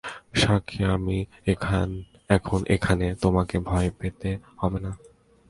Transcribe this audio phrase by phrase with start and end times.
[0.33, 1.17] সাক্ষী, আমি
[2.35, 2.59] এখন
[2.75, 4.29] এখানে, তোমাকে ভয় পেতে
[4.57, 4.91] হবে না।